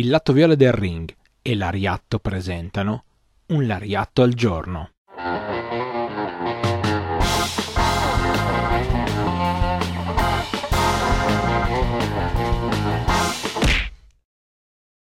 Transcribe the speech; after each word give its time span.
il 0.00 0.08
lato 0.08 0.32
viola 0.32 0.54
del 0.54 0.72
ring 0.72 1.14
e 1.42 1.54
l'Ariatto 1.54 2.20
presentano 2.20 3.04
un 3.48 3.66
Lariatto 3.66 4.22
al 4.22 4.32
giorno. 4.32 4.92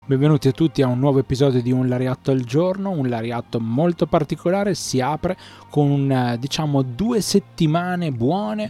Benvenuti 0.05 0.49
a 0.49 0.51
tutti 0.51 0.81
a 0.81 0.87
un 0.87 0.99
nuovo 0.99 1.19
episodio 1.19 1.61
di 1.61 1.71
Un 1.71 1.87
Lariatto 1.87 2.31
al 2.31 2.41
giorno, 2.41 2.89
un 2.89 3.07
lariatto 3.07 3.61
molto 3.61 4.07
particolare, 4.07 4.75
si 4.75 4.99
apre 4.99 5.37
con 5.69 6.11
eh, 6.11 6.37
diciamo 6.37 6.81
due 6.81 7.21
settimane 7.21 8.11
buone 8.11 8.69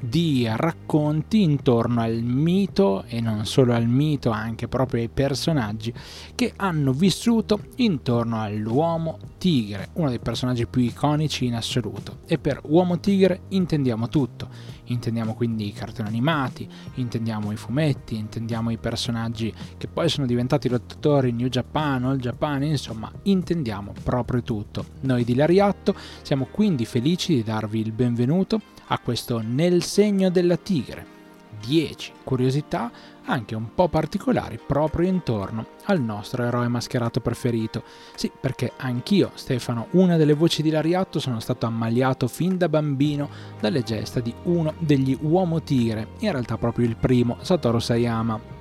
di 0.00 0.48
racconti 0.48 1.42
intorno 1.42 2.00
al 2.00 2.22
mito 2.22 3.04
e 3.06 3.20
non 3.20 3.44
solo 3.46 3.74
al 3.74 3.86
mito, 3.86 4.30
anche 4.30 4.68
proprio 4.68 5.00
ai 5.00 5.08
personaggi 5.08 5.92
che 6.34 6.52
hanno 6.56 6.92
vissuto 6.92 7.60
intorno 7.76 8.40
all'uomo 8.40 9.18
tigre, 9.38 9.88
uno 9.94 10.08
dei 10.08 10.18
personaggi 10.18 10.66
più 10.66 10.82
iconici 10.82 11.46
in 11.46 11.54
assoluto. 11.54 12.18
E 12.26 12.38
per 12.38 12.60
uomo 12.64 12.98
tigre 13.00 13.42
intendiamo 13.48 14.08
tutto. 14.08 14.76
Intendiamo 14.84 15.34
quindi 15.34 15.66
i 15.66 15.72
cartoni 15.72 16.08
animati, 16.08 16.66
intendiamo 16.94 17.52
i 17.52 17.56
fumetti, 17.56 18.16
intendiamo 18.16 18.70
i 18.70 18.78
personaggi 18.78 19.52
che 19.76 19.86
poi 19.86 20.08
sono 20.08 20.26
diventati 20.26 20.68
lottatori 20.68 21.28
in 21.28 21.36
New 21.36 21.48
Japan, 21.48 22.04
All 22.04 22.18
Japan, 22.18 22.62
insomma, 22.62 23.10
intendiamo 23.24 23.92
proprio 24.02 24.42
tutto. 24.42 24.86
Noi 25.02 25.24
di 25.24 25.34
Lariatto 25.34 25.94
siamo 26.22 26.46
quindi 26.50 26.86
felici 26.86 27.34
di 27.34 27.42
darvi 27.42 27.80
il 27.80 27.92
benvenuto 27.92 28.60
a 28.88 28.98
questo 28.98 29.40
Nel 29.44 29.82
segno 29.82 30.30
della 30.30 30.56
tigre. 30.56 31.16
10 31.60 32.12
curiosità 32.24 32.90
anche 33.24 33.54
un 33.54 33.74
po' 33.74 33.88
particolari 33.88 34.58
proprio 34.64 35.08
intorno 35.08 35.66
al 35.84 36.00
nostro 36.00 36.44
eroe 36.44 36.68
mascherato 36.68 37.20
preferito. 37.20 37.82
Sì, 38.14 38.30
perché 38.38 38.72
anch'io, 38.76 39.32
Stefano, 39.34 39.88
una 39.92 40.16
delle 40.16 40.34
voci 40.34 40.62
di 40.62 40.70
Lariatto, 40.70 41.18
sono 41.18 41.40
stato 41.40 41.66
ammaliato 41.66 42.26
fin 42.26 42.56
da 42.56 42.68
bambino 42.68 43.28
dalle 43.60 43.82
gesta 43.82 44.20
di 44.20 44.32
uno 44.44 44.74
degli 44.78 45.16
Uomo 45.20 45.62
Tigre, 45.62 46.08
in 46.20 46.32
realtà 46.32 46.56
proprio 46.56 46.86
il 46.86 46.96
primo, 46.96 47.36
Satoru 47.40 47.78
Sayama. 47.78 48.57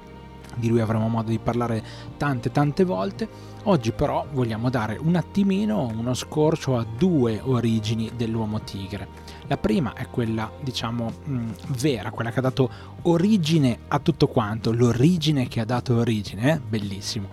Di 0.57 0.67
lui 0.67 0.79
avremo 0.79 1.07
modo 1.07 1.29
di 1.29 1.39
parlare 1.39 1.83
tante 2.17 2.51
tante 2.51 2.83
volte. 2.83 3.55
Oggi 3.63 3.91
però 3.91 4.25
vogliamo 4.31 4.69
dare 4.69 4.97
un 5.01 5.15
attimino 5.15 5.87
uno 5.87 6.13
scorcio 6.13 6.77
a 6.77 6.85
due 6.85 7.39
origini 7.43 8.11
dell'uomo 8.15 8.61
tigre. 8.61 9.25
La 9.47 9.57
prima 9.57 9.93
è 9.93 10.07
quella, 10.09 10.51
diciamo, 10.61 11.11
mh, 11.23 11.33
mm, 11.33 11.49
vera, 11.77 12.11
quella 12.11 12.31
che 12.31 12.39
ha 12.39 12.41
dato 12.41 12.69
origine 13.03 13.79
a 13.87 13.99
tutto 13.99 14.27
quanto, 14.27 14.73
l'origine 14.73 15.47
che 15.47 15.61
ha 15.61 15.65
dato 15.65 15.95
origine, 15.95 16.53
eh? 16.53 16.59
bellissimo. 16.59 17.29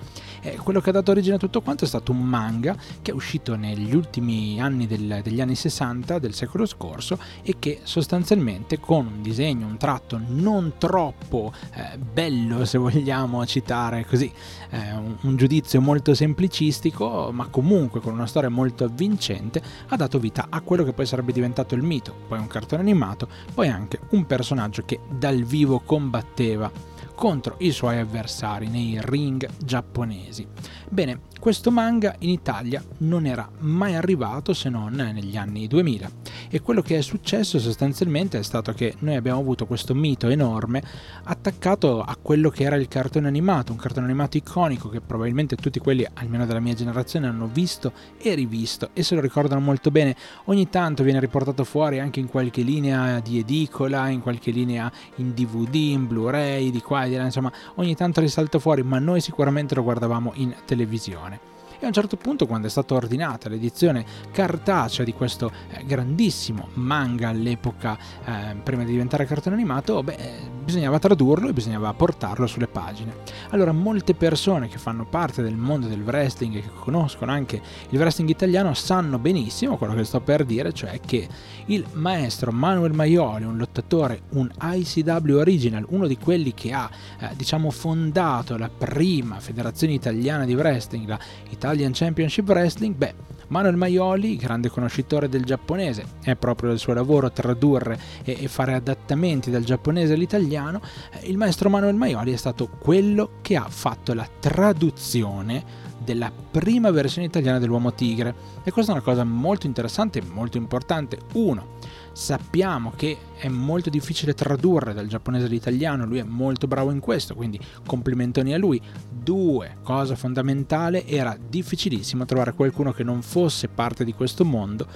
E 0.46 0.56
quello 0.56 0.82
che 0.82 0.90
ha 0.90 0.92
dato 0.92 1.10
origine 1.10 1.36
a 1.36 1.38
tutto 1.38 1.62
quanto 1.62 1.84
è 1.84 1.88
stato 1.88 2.12
un 2.12 2.20
manga 2.20 2.76
che 3.00 3.12
è 3.12 3.14
uscito 3.14 3.56
negli 3.56 3.94
ultimi 3.94 4.60
anni 4.60 4.86
del, 4.86 5.20
degli 5.22 5.40
anni 5.40 5.54
60 5.54 6.18
del 6.18 6.34
secolo 6.34 6.66
scorso 6.66 7.18
e 7.42 7.56
che 7.58 7.80
sostanzialmente 7.84 8.78
con 8.78 9.06
un 9.06 9.22
disegno, 9.22 9.66
un 9.66 9.78
tratto 9.78 10.20
non 10.22 10.74
troppo 10.76 11.50
eh, 11.74 11.96
bello, 11.96 12.66
se 12.66 12.76
vogliamo 12.76 13.44
citare 13.46 14.04
così, 14.04 14.30
eh, 14.68 14.92
un, 14.92 15.16
un 15.22 15.36
giudizio 15.36 15.80
molto 15.80 16.12
semplicistico, 16.12 17.30
ma 17.32 17.46
comunque 17.46 18.00
con 18.00 18.12
una 18.12 18.26
storia 18.26 18.50
molto 18.50 18.84
avvincente, 18.84 19.62
ha 19.88 19.96
dato 19.96 20.18
vita 20.18 20.48
a 20.50 20.60
quello 20.60 20.84
che 20.84 20.92
poi 20.92 21.06
sarebbe 21.06 21.32
diventato 21.32 21.74
il 21.74 21.82
mito, 21.82 22.14
poi 22.28 22.38
un 22.38 22.48
cartone 22.48 22.82
animato, 22.82 23.28
poi 23.54 23.68
anche 23.68 24.00
un 24.10 24.26
personaggio 24.26 24.82
che 24.84 25.00
dal 25.08 25.42
vivo 25.42 25.80
combatteva 25.80 26.92
contro 27.14 27.56
i 27.60 27.70
suoi 27.70 27.98
avversari 27.98 28.68
nei 28.68 28.98
ring 29.02 29.48
giapponesi. 29.64 30.46
Bene, 30.88 31.20
questo 31.44 31.70
manga 31.70 32.14
in 32.20 32.30
Italia 32.30 32.82
non 32.98 33.26
era 33.26 33.46
mai 33.58 33.96
arrivato 33.96 34.54
se 34.54 34.70
non 34.70 34.94
negli 34.94 35.36
anni 35.36 35.66
2000 35.66 36.10
e 36.48 36.60
quello 36.62 36.80
che 36.80 36.96
è 36.96 37.00
successo 37.02 37.58
sostanzialmente 37.58 38.38
è 38.38 38.42
stato 38.42 38.72
che 38.72 38.94
noi 39.00 39.16
abbiamo 39.16 39.40
avuto 39.40 39.66
questo 39.66 39.94
mito 39.94 40.28
enorme 40.28 40.82
attaccato 41.24 42.00
a 42.00 42.16
quello 42.20 42.48
che 42.48 42.64
era 42.64 42.76
il 42.76 42.88
cartone 42.88 43.28
animato, 43.28 43.72
un 43.72 43.78
cartone 43.78 44.06
animato 44.06 44.38
iconico 44.38 44.88
che 44.88 45.02
probabilmente 45.02 45.56
tutti 45.56 45.80
quelli 45.80 46.06
almeno 46.14 46.46
della 46.46 46.60
mia 46.60 46.72
generazione 46.72 47.26
hanno 47.26 47.46
visto 47.52 47.92
e 48.16 48.34
rivisto 48.34 48.90
e 48.94 49.02
se 49.02 49.14
lo 49.14 49.20
ricordano 49.20 49.60
molto 49.60 49.90
bene. 49.90 50.16
Ogni 50.44 50.70
tanto 50.70 51.02
viene 51.02 51.20
riportato 51.20 51.64
fuori 51.64 52.00
anche 52.00 52.20
in 52.20 52.28
qualche 52.28 52.62
linea 52.62 53.20
di 53.20 53.38
edicola, 53.38 54.08
in 54.08 54.20
qualche 54.20 54.50
linea 54.50 54.90
in 55.16 55.34
DVD, 55.34 55.74
in 55.74 56.06
Blu-ray, 56.06 56.70
di 56.70 56.80
qua 56.80 57.03
là, 57.12 57.24
insomma, 57.24 57.52
ogni 57.76 57.94
tanto 57.94 58.20
risalta 58.20 58.58
fuori, 58.58 58.82
ma 58.82 58.98
noi 58.98 59.20
sicuramente 59.20 59.74
lo 59.74 59.82
guardavamo 59.82 60.32
in 60.36 60.54
televisione. 60.64 61.52
E 61.78 61.84
a 61.84 61.86
un 61.88 61.92
certo 61.92 62.16
punto 62.16 62.46
quando 62.46 62.66
è 62.66 62.70
stata 62.70 62.94
ordinata 62.94 63.48
l'edizione 63.48 64.04
cartacea 64.32 65.04
di 65.04 65.12
questo 65.12 65.50
eh, 65.70 65.84
grandissimo 65.84 66.68
manga 66.74 67.28
all'epoca 67.28 67.98
eh, 68.24 68.56
prima 68.62 68.84
di 68.84 68.92
diventare 68.92 69.26
cartone 69.26 69.56
animato, 69.56 70.02
beh, 70.02 70.62
bisognava 70.64 70.98
tradurlo 70.98 71.48
e 71.48 71.52
bisognava 71.52 71.92
portarlo 71.92 72.46
sulle 72.46 72.66
pagine. 72.66 73.14
Allora 73.50 73.72
molte 73.72 74.14
persone 74.14 74.68
che 74.68 74.78
fanno 74.78 75.04
parte 75.04 75.42
del 75.42 75.56
mondo 75.56 75.86
del 75.86 76.02
wrestling 76.02 76.56
e 76.56 76.60
che 76.60 76.70
conoscono 76.74 77.30
anche 77.30 77.60
il 77.90 77.98
wrestling 77.98 78.28
italiano 78.28 78.74
sanno 78.74 79.18
benissimo 79.18 79.76
quello 79.76 79.94
che 79.94 80.04
sto 80.04 80.20
per 80.20 80.44
dire, 80.44 80.72
cioè 80.72 80.98
che 81.00 81.28
il 81.66 81.84
maestro 81.92 82.50
Manuel 82.50 82.92
Maioli, 82.92 83.44
un 83.44 83.56
lottatore, 83.56 84.22
un 84.30 84.50
ICW 84.60 85.36
original, 85.36 85.86
uno 85.90 86.06
di 86.06 86.16
quelli 86.18 86.54
che 86.54 86.72
ha 86.72 86.90
eh, 87.20 87.30
diciamo 87.36 87.70
fondato 87.70 88.56
la 88.56 88.68
prima 88.68 89.38
federazione 89.40 89.92
italiana 89.92 90.44
di 90.44 90.54
wrestling, 90.54 91.06
la 91.06 91.18
Italian 91.50 91.92
Championship 91.92 92.48
Wrestling, 92.48 92.94
beh, 92.94 93.14
Manuel 93.48 93.76
Maioli, 93.76 94.36
grande 94.36 94.70
conoscitore 94.70 95.28
del 95.28 95.44
giapponese, 95.44 96.04
è 96.22 96.34
proprio 96.34 96.72
il 96.72 96.78
suo 96.78 96.92
lavoro 96.92 97.30
tradurre 97.30 97.98
e, 98.24 98.48
fare 98.48 98.74
adattamenti 98.74 99.50
dal 99.50 99.64
giapponese 99.64 100.14
all'italiano, 100.14 100.80
eh, 101.12 101.28
il 101.28 101.36
maestro 101.36 101.70
Manuel 101.70 101.94
Maioli 101.94 102.32
è 102.32 102.36
stato 102.36 102.68
quello 102.78 103.38
che 103.40 103.56
ha 103.56 103.66
fatto 103.68 104.14
la 104.14 104.28
traduzione 104.38 105.82
della 106.04 106.30
prima 106.50 106.90
versione 106.90 107.26
italiana 107.26 107.58
dell'Uomo 107.58 107.94
Tigre. 107.94 108.34
E 108.62 108.70
questa 108.70 108.92
è 108.92 108.94
una 108.94 109.04
cosa 109.04 109.24
molto 109.24 109.66
interessante 109.66 110.18
e 110.18 110.22
molto 110.22 110.58
importante. 110.58 111.18
Uno, 111.32 111.78
sappiamo 112.14 112.92
che 112.96 113.18
è 113.36 113.48
molto 113.48 113.90
difficile 113.90 114.32
tradurre 114.34 114.94
dal 114.94 115.08
giapponese 115.08 115.46
all'italiano, 115.46 116.06
lui 116.06 116.18
è 116.18 116.22
molto 116.22 116.66
bravo 116.66 116.90
in 116.90 117.00
questo, 117.00 117.34
quindi 117.34 117.60
complimentoni 117.84 118.54
a 118.54 118.58
lui. 118.58 118.80
Due, 119.10 119.78
cosa 119.82 120.14
fondamentale, 120.14 121.06
era 121.06 121.36
difficilissimo 121.36 122.24
trovare 122.24 122.54
qualcuno 122.54 122.92
che 122.92 123.02
non 123.02 123.20
fosse 123.20 123.68
parte 123.68 124.04
di 124.04 124.14
questo 124.14 124.44
mondo 124.44 124.86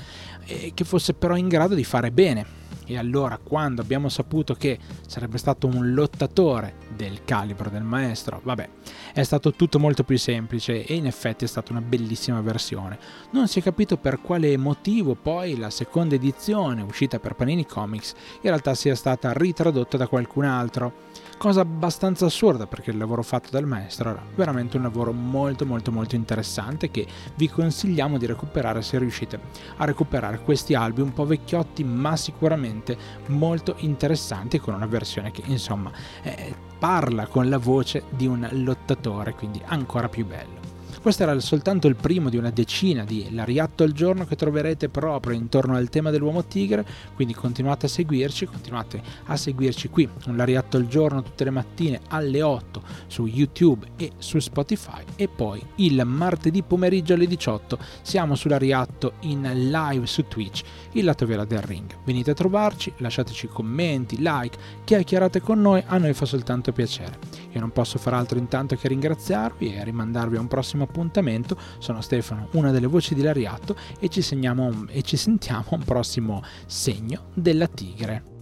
e 0.47 0.73
che 0.75 0.85
fosse 0.85 1.13
però 1.13 1.37
in 1.37 1.49
grado 1.49 1.75
di 1.75 1.85
fare 1.85 2.11
bene 2.11 2.58
e 2.89 2.97
allora 2.97 3.39
quando 3.39 3.83
abbiamo 3.83 4.09
saputo 4.09 4.55
che 4.55 4.79
sarebbe 5.07 5.37
stato 5.37 5.67
un 5.67 5.93
lottatore 5.93 6.87
del 6.97 7.23
calibro 7.25 7.69
del 7.69 7.83
maestro, 7.83 8.41
vabbè, 8.43 8.69
è 9.13 9.23
stato 9.23 9.53
tutto 9.53 9.79
molto 9.79 10.05
più 10.05 10.17
semplice 10.17 10.85
e 10.85 10.95
in 10.95 11.07
effetti 11.07 11.45
è 11.45 11.49
stata 11.49 11.71
una 11.73 11.83
bellissima 11.83 12.41
versione. 12.41 12.99
Non 13.33 13.47
si 13.47 13.59
è 13.59 13.63
capito 13.63 13.99
per 13.99 14.21
quale 14.23 14.57
motivo 14.57 15.15
poi 15.15 15.59
la 15.59 15.69
seconda 15.69 16.15
edizione 16.15 16.81
uscita 16.81 17.19
per 17.19 17.35
Panini 17.35 17.67
Comics 17.67 18.15
in 18.41 18.49
realtà 18.51 18.75
sia 18.75 18.95
stata 18.95 19.33
ritradotta 19.35 19.99
da 19.99 20.09
qualcun 20.09 20.45
altro 20.45 21.07
cosa 21.39 21.61
abbastanza 21.61 22.27
assurda 22.27 22.67
perché 22.67 22.91
il 22.91 22.99
lavoro 22.99 23.23
fatto 23.23 23.49
dal 23.51 23.65
maestro 23.65 24.11
era 24.11 24.23
veramente 24.35 24.77
un 24.77 24.83
lavoro 24.83 25.13
molto 25.13 25.65
molto 25.65 25.91
molto 25.91 26.17
interessante 26.17 26.91
che 26.91 27.07
vi 27.37 27.49
consigliamo 27.49 28.19
di 28.19 28.27
recuperare 28.27 28.83
se 28.83 28.99
riuscite 28.99 29.41
a 29.77 29.85
recuperare 29.85 30.41
questi 30.41 30.75
albi 30.75 31.01
un 31.01 31.13
po' 31.13 31.25
vecchiotti 31.25 31.85
ma 31.85 32.17
sicuramente 32.17 32.97
molto 33.27 33.77
interessanti 33.79 34.59
con 34.59 34.75
una 34.75 34.87
versione 34.87 35.31
che 35.31 35.43
insomma 35.47 35.91
eh, 36.23 36.55
parla 36.79 37.27
con 37.27 37.49
la 37.49 37.59
voce 37.59 38.05
di 38.11 38.27
un 38.27 38.47
lottatore 38.51 39.35
quindi 39.35 39.63
ancora 39.65 40.09
più 40.09 40.27
bello 40.27 40.78
questo 41.01 41.23
era 41.23 41.39
soltanto 41.41 41.87
il 41.87 41.97
primo 41.97 42.29
di 42.29 42.37
una 42.37 42.51
decina 42.51 43.05
di 43.05 43.29
Lariatto 43.31 43.83
al 43.83 43.93
giorno 43.93 44.25
che 44.27 44.37
troverete 44.37 44.89
proprio 44.89 45.35
intorno 45.35 45.77
al 45.77 45.89
tema 45.89 46.11
dell'uomo 46.11 46.45
tigre, 46.45 46.87
quindi 47.15 47.35
continuate 47.35 47.87
a 47.87 47.89
seguirci, 47.89 48.47
continuate 48.47 49.03
a 49.27 49.37
seguirci 49.37 49.89
qui, 49.89 50.09
un 50.27 50.37
Lariatto 50.37 50.77
al 50.77 50.89
giorno 50.89 51.23
tutte 51.23 51.45
le 51.45 51.51
mattine 51.51 52.01
alle 52.09 52.43
8 52.43 52.83
su 53.07 53.27
YouTube 53.27 53.87
e 53.97 54.13
su 54.19 54.39
Spotify 54.39 55.03
e 55.17 55.29
poi 55.29 55.63
il 55.77 56.03
martedì 56.05 56.63
pomeriggio 56.63 57.15
alle 57.15 57.27
18 57.27 57.79
siamo 58.03 58.35
su 58.35 58.49
Lariatto 58.49 59.15
in 59.21 59.71
live 59.71 60.07
su 60.07 60.27
Twitch, 60.27 60.63
il 60.93 61.05
lato 61.05 61.27
vero 61.27 61.45
del 61.45 61.63
ring. 61.63 61.95
Venite 62.05 62.33
a 62.33 62.35
trovarci, 62.35 62.93
lasciateci 62.97 63.49
commenti, 63.49 64.17
like, 64.19 64.59
chiacchierate 64.85 65.41
con 65.41 65.61
noi, 65.61 65.83
a 65.87 65.99
noi 65.99 66.15
fa 66.15 66.25
soltanto 66.25 66.73
piacere. 66.73 67.19
Io 67.53 67.61
non 67.61 67.71
posso 67.71 67.99
far 67.99 68.15
altro 68.15 68.39
intanto 68.39 68.77
che 68.77 68.89
ringraziarvi 68.89 69.75
e 69.75 69.85
rimandarvi 69.85 70.37
a 70.37 70.41
un 70.41 70.49
prossimo 70.49 70.85
appuntamento. 70.85 71.57
Sono 71.79 72.01
Stefano, 72.01 72.49
una 72.53 72.71
delle 72.71 72.87
voci 72.87 73.15
di 73.15 73.23
Lariatto 73.23 73.77
e 73.99 74.09
ci, 74.09 74.23
segniamo, 74.23 74.87
e 74.89 75.03
ci 75.03 75.17
sentiamo 75.17 75.65
a 75.71 75.75
un 75.75 75.85
prossimo 75.85 76.43
segno 76.67 77.31
della 77.35 77.67
tigre. 77.67 78.38